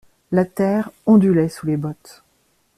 [0.31, 2.23] La terre ondulait sous les bottes.